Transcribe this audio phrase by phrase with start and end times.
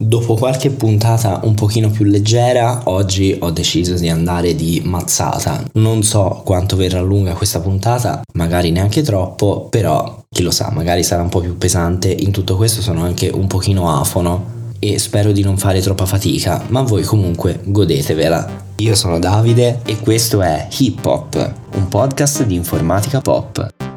[0.00, 5.64] Dopo qualche puntata un pochino più leggera, oggi ho deciso di andare di mazzata.
[5.72, 11.02] Non so quanto verrà lunga questa puntata, magari neanche troppo, però chi lo sa, magari
[11.02, 12.12] sarà un po' più pesante.
[12.12, 16.62] In tutto questo sono anche un pochino afono e spero di non fare troppa fatica,
[16.68, 18.66] ma voi comunque godetevela.
[18.76, 23.87] Io sono Davide e questo è Hip Hop, un podcast di informatica pop.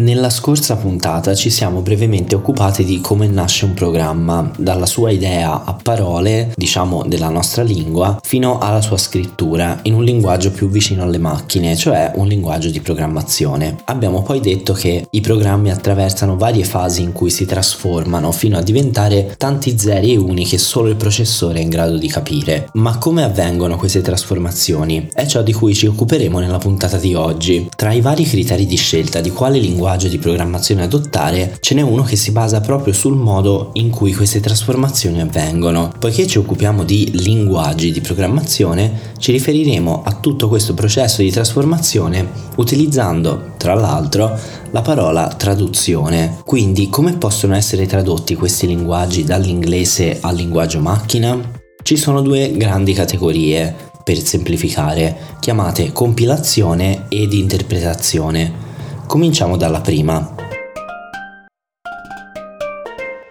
[0.00, 5.62] Nella scorsa puntata ci siamo brevemente occupati di come nasce un programma, dalla sua idea
[5.62, 11.02] a parole, diciamo della nostra lingua, fino alla sua scrittura in un linguaggio più vicino
[11.02, 13.76] alle macchine, cioè un linguaggio di programmazione.
[13.84, 18.62] Abbiamo poi detto che i programmi attraversano varie fasi in cui si trasformano fino a
[18.62, 22.70] diventare tanti zeri e uni che solo il processore è in grado di capire.
[22.72, 25.10] Ma come avvengono queste trasformazioni?
[25.12, 27.68] È ciò di cui ci occuperemo nella puntata di oggi.
[27.76, 31.80] Tra i vari criteri di scelta di quale linguaggio linguaggio di programmazione adottare, ce n'è
[31.80, 35.92] uno che si basa proprio sul modo in cui queste trasformazioni avvengono.
[35.98, 42.24] Poiché ci occupiamo di linguaggi di programmazione, ci riferiremo a tutto questo processo di trasformazione
[42.56, 44.38] utilizzando, tra l'altro,
[44.70, 46.38] la parola traduzione.
[46.44, 51.36] Quindi, come possono essere tradotti questi linguaggi dall'inglese al linguaggio macchina?
[51.82, 58.68] Ci sono due grandi categorie, per semplificare, chiamate compilazione ed interpretazione.
[59.10, 60.39] Cominciamo dalla prima.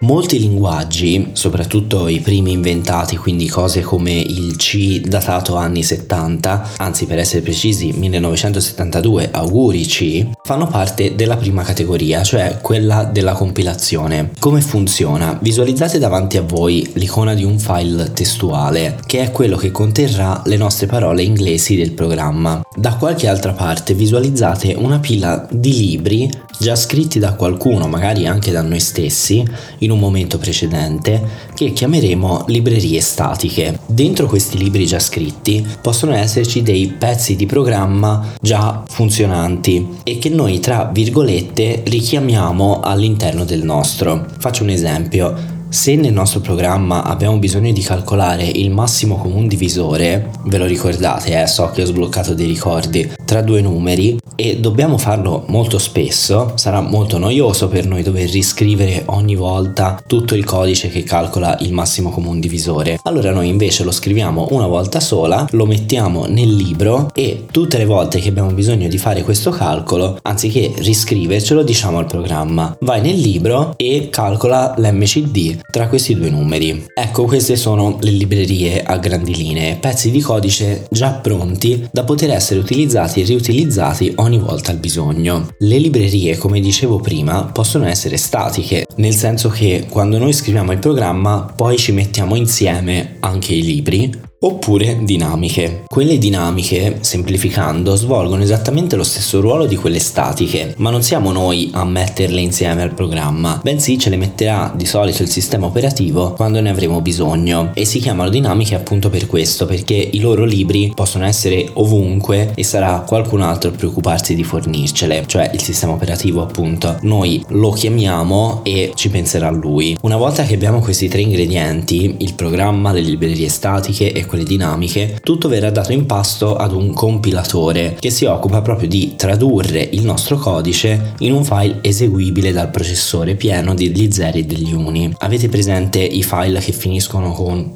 [0.02, 7.04] Molti linguaggi, soprattutto i primi inventati, quindi cose come il C datato anni 70, anzi
[7.04, 14.30] per essere precisi 1972, auguri C, fanno parte della prima categoria, cioè quella della compilazione.
[14.38, 15.38] Come funziona?
[15.38, 20.56] Visualizzate davanti a voi l'icona di un file testuale, che è quello che conterrà le
[20.56, 22.62] nostre parole inglesi del programma.
[22.74, 26.30] Da qualche altra parte visualizzate una pila di libri
[26.60, 29.42] già scritti da qualcuno, magari anche da noi stessi,
[29.78, 33.80] in un momento precedente, che chiameremo librerie statiche.
[33.86, 40.28] Dentro questi libri già scritti possono esserci dei pezzi di programma già funzionanti e che
[40.28, 44.26] noi tra virgolette richiamiamo all'interno del nostro.
[44.38, 45.58] Faccio un esempio.
[45.70, 51.40] Se nel nostro programma abbiamo bisogno di calcolare il massimo comune divisore, ve lo ricordate,
[51.40, 56.54] eh, so che ho sbloccato dei ricordi, tra due numeri, e dobbiamo farlo molto spesso,
[56.56, 61.72] sarà molto noioso per noi dover riscrivere ogni volta tutto il codice che calcola il
[61.72, 62.98] massimo comune divisore.
[63.04, 67.84] Allora noi invece lo scriviamo una volta sola, lo mettiamo nel libro e tutte le
[67.84, 73.18] volte che abbiamo bisogno di fare questo calcolo, anziché riscrivercelo, diciamo al programma, vai nel
[73.18, 76.86] libro e calcola l'MCD tra questi due numeri.
[76.94, 82.30] Ecco, queste sono le librerie a grandi linee, pezzi di codice già pronti da poter
[82.30, 85.48] essere utilizzati e riutilizzati ogni volta al bisogno.
[85.58, 90.78] Le librerie, come dicevo prima, possono essere statiche, nel senso che quando noi scriviamo il
[90.78, 95.84] programma poi ci mettiamo insieme anche i libri oppure dinamiche.
[95.86, 101.70] Quelle dinamiche, semplificando, svolgono esattamente lo stesso ruolo di quelle statiche, ma non siamo noi
[101.74, 106.60] a metterle insieme al programma, bensì ce le metterà di solito il sistema operativo quando
[106.60, 111.26] ne avremo bisogno e si chiamano dinamiche appunto per questo, perché i loro libri possono
[111.26, 116.96] essere ovunque e sarà qualcun altro a preoccuparsi di fornircele, cioè il sistema operativo appunto.
[117.02, 119.98] Noi lo chiamiamo e ci penserà lui.
[120.02, 125.18] Una volta che abbiamo questi tre ingredienti, il programma, le librerie statiche e quelle dinamiche,
[125.24, 130.04] tutto verrà dato in pasto ad un compilatore che si occupa proprio di tradurre il
[130.04, 135.12] nostro codice in un file eseguibile dal processore pieno degli zeri e degli uni.
[135.18, 137.74] Avete presente i file che finiscono con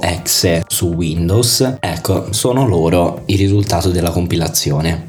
[0.00, 1.78] .exe su Windows?
[1.80, 5.07] Ecco, sono loro il risultato della compilazione.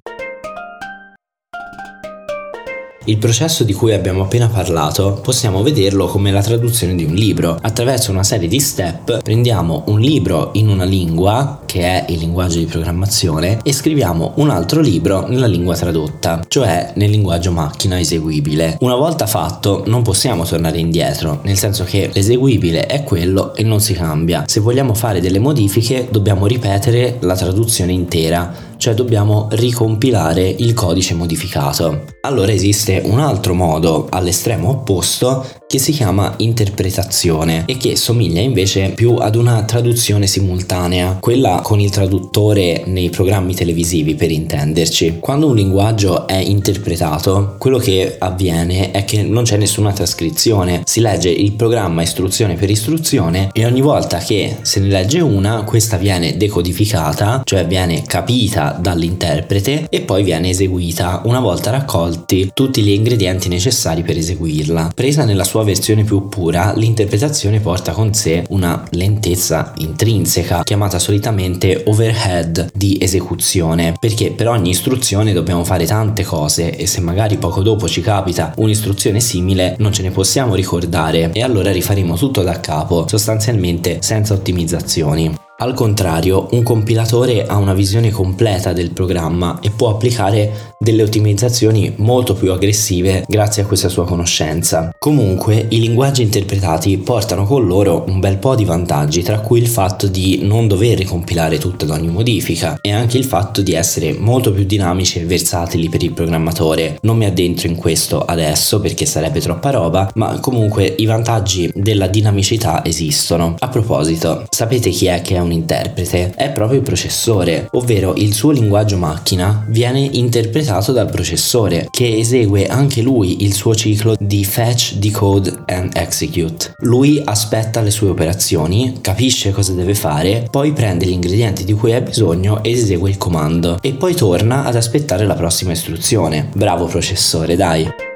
[3.10, 7.58] Il processo di cui abbiamo appena parlato possiamo vederlo come la traduzione di un libro.
[7.60, 12.58] Attraverso una serie di step prendiamo un libro in una lingua, che è il linguaggio
[12.58, 18.78] di programmazione, e scriviamo un altro libro nella lingua tradotta, cioè nel linguaggio macchina eseguibile.
[18.80, 23.82] Una volta fatto non possiamo tornare indietro, nel senso che l'eseguibile è quello e non
[23.82, 24.46] si cambia.
[24.48, 31.14] Se vogliamo fare delle modifiche dobbiamo ripetere la traduzione intera cioè dobbiamo ricompilare il codice
[31.14, 32.06] modificato.
[32.22, 38.90] Allora esiste un altro modo all'estremo opposto che si chiama interpretazione e che somiglia invece
[38.96, 45.18] più ad una traduzione simultanea, quella con il traduttore nei programmi televisivi per intenderci.
[45.20, 51.02] Quando un linguaggio è interpretato, quello che avviene è che non c'è nessuna trascrizione, si
[51.02, 55.98] legge il programma istruzione per istruzione e ogni volta che se ne legge una, questa
[55.98, 62.90] viene decodificata, cioè viene capita dall'interprete e poi viene eseguita una volta raccolti tutti gli
[62.90, 64.94] ingredienti necessari per eseguirla.
[64.96, 71.84] Presa nella sua versione più pura, l'interpretazione porta con sé una lentezza intrinseca, chiamata solitamente
[71.86, 77.62] overhead di esecuzione, perché per ogni istruzione dobbiamo fare tante cose e se magari poco
[77.62, 82.60] dopo ci capita un'istruzione simile non ce ne possiamo ricordare e allora rifaremo tutto da
[82.60, 85.48] capo, sostanzialmente senza ottimizzazioni.
[85.62, 91.92] Al contrario, un compilatore ha una visione completa del programma e può applicare delle ottimizzazioni
[91.98, 94.96] molto più aggressive grazie a questa sua conoscenza.
[94.98, 99.68] Comunque, i linguaggi interpretati portano con loro un bel po' di vantaggi, tra cui il
[99.68, 104.14] fatto di non dover ricompilare tutto ad ogni modifica e anche il fatto di essere
[104.14, 106.98] molto più dinamici e versatili per il programmatore.
[107.02, 112.08] Non mi addentro in questo adesso perché sarebbe troppa roba, ma comunque i vantaggi della
[112.08, 113.56] dinamicità esistono.
[113.60, 116.32] A proposito, sapete chi è che è un interprete?
[116.34, 122.18] È proprio il processore, ovvero il suo linguaggio macchina viene interpretato interpretato dal processore, che
[122.18, 126.74] esegue anche lui il suo ciclo di fetch, decode and execute.
[126.80, 131.94] Lui aspetta le sue operazioni, capisce cosa deve fare, poi prende gli ingredienti di cui
[131.94, 136.50] ha bisogno ed esegue il comando e poi torna ad aspettare la prossima istruzione.
[136.54, 138.09] Bravo processore, dai!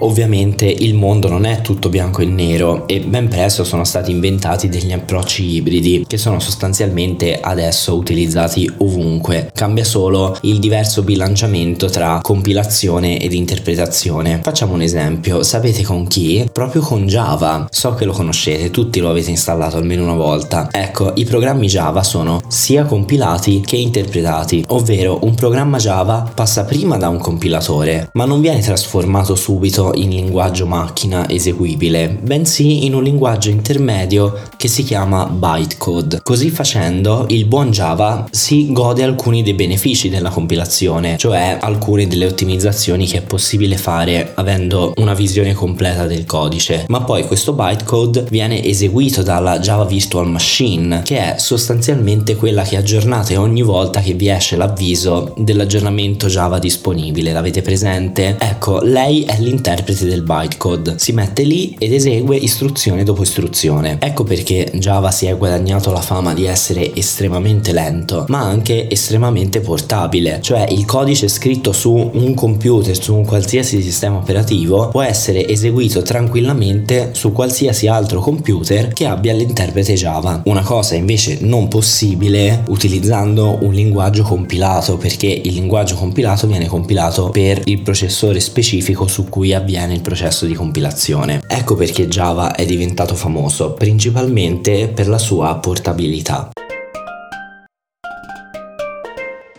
[0.00, 4.68] Ovviamente il mondo non è tutto bianco e nero e ben presto sono stati inventati
[4.68, 9.50] degli approcci ibridi che sono sostanzialmente adesso utilizzati ovunque.
[9.52, 14.40] Cambia solo il diverso bilanciamento tra compilazione ed interpretazione.
[14.42, 16.48] Facciamo un esempio, sapete con chi?
[16.52, 17.66] Proprio con Java.
[17.70, 20.68] So che lo conoscete, tutti lo avete installato almeno una volta.
[20.70, 26.96] Ecco, i programmi Java sono sia compilati che interpretati, ovvero un programma Java passa prima
[26.96, 33.02] da un compilatore, ma non viene trasformato subito in linguaggio macchina eseguibile, bensì in un
[33.02, 36.20] linguaggio intermedio che si chiama bytecode.
[36.22, 42.26] Così facendo, il buon Java si gode alcuni dei benefici della compilazione, cioè alcune delle
[42.26, 46.84] ottimizzazioni che è possibile fare avendo una visione completa del codice.
[46.88, 52.76] Ma poi questo bytecode viene eseguito dalla Java Virtual Machine, che è sostanzialmente quella che
[52.76, 57.32] aggiornate ogni volta che vi esce l'avviso dell'aggiornamento Java disponibile.
[57.32, 58.36] L'avete presente?
[58.38, 60.94] Ecco, lei è l'interno interprete del bytecode.
[60.98, 63.98] Si mette lì ed esegue istruzione dopo istruzione.
[64.00, 69.60] Ecco perché Java si è guadagnato la fama di essere estremamente lento, ma anche estremamente
[69.60, 75.46] portabile, cioè il codice scritto su un computer, su un qualsiasi sistema operativo, può essere
[75.46, 80.42] eseguito tranquillamente su qualsiasi altro computer che abbia l'interprete Java.
[80.46, 87.30] Una cosa invece non possibile utilizzando un linguaggio compilato, perché il linguaggio compilato viene compilato
[87.30, 91.42] per il processore specifico su cui avviene il processo di compilazione.
[91.46, 96.48] Ecco perché Java è diventato famoso, principalmente per la sua portabilità.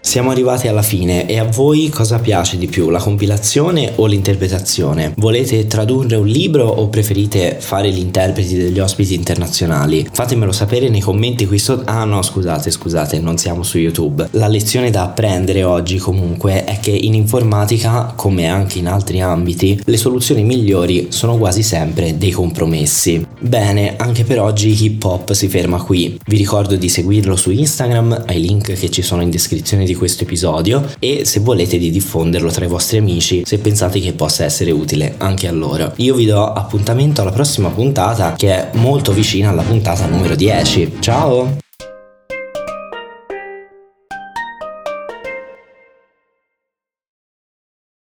[0.09, 5.13] Siamo arrivati alla fine e a voi cosa piace di più, la compilazione o l'interpretazione?
[5.17, 10.09] Volete tradurre un libro o preferite fare gli interpreti degli ospiti internazionali?
[10.11, 11.83] Fatemelo sapere nei commenti qui sotto.
[11.85, 14.29] Ah no, scusate, scusate, non siamo su YouTube.
[14.31, 19.79] La lezione da apprendere oggi comunque è che in informatica, come anche in altri ambiti,
[19.85, 23.28] le soluzioni migliori sono quasi sempre dei compromessi.
[23.41, 26.19] Bene, anche per oggi Hip Hop si ferma qui.
[26.25, 30.23] Vi ricordo di seguirlo su Instagram, ai link che ci sono in descrizione di questo
[30.23, 34.71] episodio e se volete di diffonderlo tra i vostri amici se pensate che possa essere
[34.71, 35.94] utile anche a loro.
[35.97, 40.97] Io vi do appuntamento alla prossima puntata che è molto vicina alla puntata numero 10.
[40.99, 41.69] Ciao!